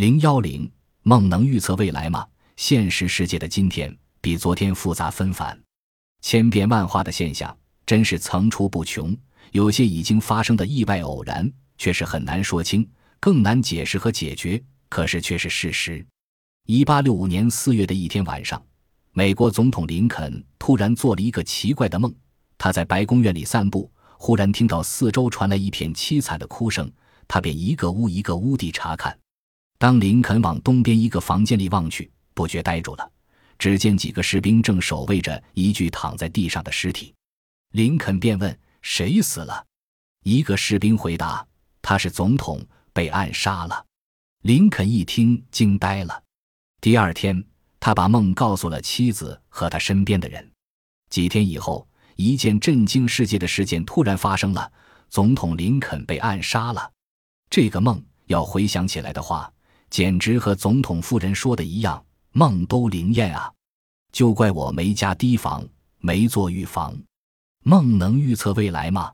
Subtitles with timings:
[0.00, 0.66] 零幺零，
[1.02, 2.26] 梦能预测未来吗？
[2.56, 5.62] 现实世界的今天比昨天复杂纷繁，
[6.22, 9.14] 千变万化的现象真是层出不穷。
[9.52, 12.88] 有些已经发生的意外偶然，却是很难说清，
[13.20, 14.58] 更难解释和解决。
[14.88, 16.02] 可是却是事实。
[16.64, 18.58] 一八六五年四月的一天晚上，
[19.12, 22.10] 美国总统林肯突然做了一个奇怪的梦。
[22.56, 26.90] 他在白宫院里散步，忽然听到四周传来一片凄惨的哭声，
[27.28, 29.14] 他便一个屋一个屋地查看。
[29.80, 33.12] 当林肯往东边一个房间里望去，不觉呆住了。
[33.58, 37.14] 只见几个士兵正守卫着一具躺在地上的尸体。
[37.72, 39.64] 林肯便问：“谁死了？”
[40.22, 41.46] 一个士兵回答
[41.80, 43.86] ：“他是总统，被暗杀了。”
[44.44, 46.22] 林肯一听，惊呆了。
[46.82, 47.42] 第二天，
[47.78, 50.46] 他把梦告诉了妻子和他身边的人。
[51.08, 54.70] 几天以后，一件震惊世界的事件突然发生了：
[55.08, 56.92] 总统林肯被暗杀了。
[57.48, 59.50] 这个梦要回想起来的话，
[59.90, 63.52] 简直和总统夫人说的一样，梦都灵验啊！
[64.12, 65.66] 就怪我没加提防，
[65.98, 66.96] 没做预防。
[67.64, 69.12] 梦能预测未来吗？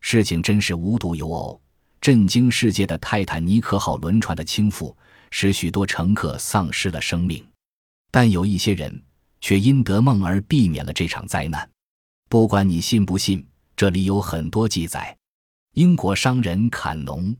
[0.00, 1.60] 事情真是无独有偶，
[2.00, 4.94] 震惊世界的泰坦尼克号轮船的倾覆，
[5.30, 7.44] 使许多乘客丧失了生命，
[8.10, 9.02] 但有一些人
[9.40, 11.68] 却因得梦而避免了这场灾难。
[12.28, 15.16] 不管你信不信，这里有很多记载。
[15.74, 17.34] 英国商人坎农。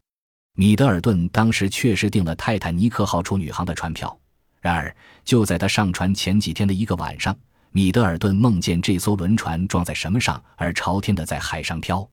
[0.61, 4.19] 米德尔顿当时确实订了泰坦尼克号出女航的船票，
[4.61, 4.93] 然而
[5.25, 7.33] 就在他上船前几天的一个晚上，
[7.71, 12.05] 米德尔顿梦见这艘轮船撞在什么上，而朝天的在海上飘。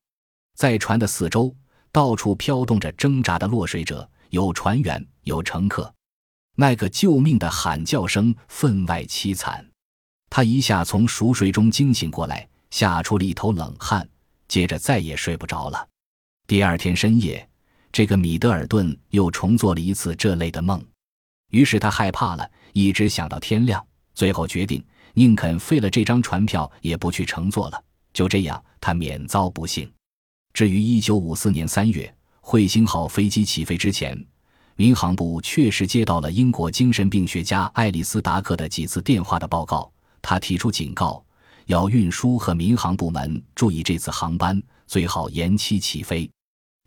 [0.54, 1.52] 在船的四周，
[1.90, 5.92] 到处飘动着挣扎的落水者，有船员，有乘客。
[6.54, 9.68] 那个救命的喊叫声分外凄惨。
[10.30, 14.08] 他一下从熟睡中惊醒过来，吓出了一头冷汗，
[14.46, 15.88] 接着再也睡不着了。
[16.46, 17.48] 第二天深夜。
[17.96, 20.84] 这个米德尔顿又重做了一次这类的梦，
[21.50, 27.82] 于是他害怕了，一直想到天亮，最后决定宁肯废了这张船票，也不去乘坐了。
[28.12, 29.90] 就这样，他免遭不幸。
[30.52, 34.22] 至于1954年3月彗星号飞机起飞之前，
[34.74, 41.24] 民航部确实接到了英国精神病学家爱丽丝·达克的几次电话的报告，他提出警告，
[41.64, 46.30] 要运输和民航部门注意这次航班最好延期起飞。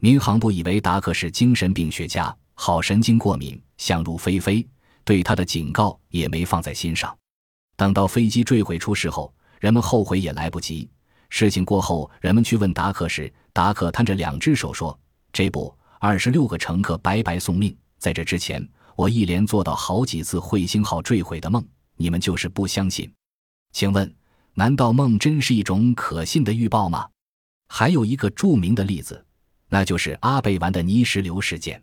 [0.01, 4.65] 民航部以为达克是精神病学家，好神经过敏，想入非非，
[5.03, 7.13] 对他的警告也没放在心上。
[7.75, 10.89] 等到飞机坠毁出事后，人们后悔也来不及。
[11.29, 14.97] 事情过后，人们去问达克时，达克摊着两只手说
[15.33, 17.75] ：“这不，二十六个乘客白白送命。
[17.97, 18.65] 在这之前，
[18.95, 21.61] 我一连做到好几次彗星号坠毁的梦，
[21.97, 23.11] 你们就是不相信。
[23.73, 24.15] 请问，
[24.53, 27.05] 难道梦真是一种可信的预报吗？
[27.67, 29.21] 还有一个著名的例子。”
[29.69, 31.81] 那就是阿贝丸的泥石流事件。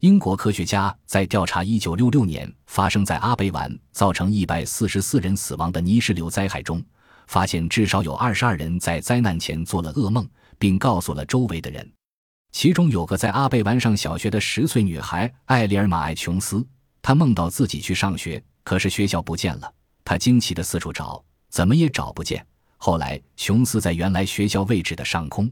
[0.00, 6.82] 英国科学家在调查1966年发生在阿贝丸造成144人死亡的泥石流灾害中，
[7.26, 10.28] 发现至少有22人在灾难前做了噩梦，
[10.58, 11.90] 并告诉了周围的人。
[12.52, 16.66] 其中有个在阿贝丸上小学的十岁女孩艾丽尔玛·艾琼斯，
[17.02, 19.72] 她梦到自己去上学，可是学校不见了。
[20.04, 22.46] 她惊奇地四处找，怎么也找不见。
[22.76, 25.50] 后来，琼斯在原来学校位置的上空。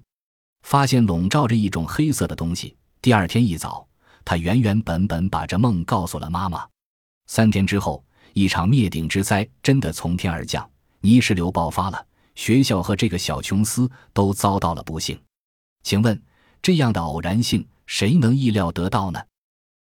[0.64, 2.74] 发现笼罩着一种黑色的东西。
[3.02, 3.86] 第二天一早，
[4.24, 6.66] 他原原本本把这梦告诉了妈妈。
[7.26, 8.02] 三天之后，
[8.32, 10.68] 一场灭顶之灾真的从天而降，
[11.00, 15.20] 泥石流爆发了，学校和这个小琼斯都遭到了不幸。
[15.82, 16.20] 请问，
[16.62, 19.20] 这样的偶然性谁能意料得到呢？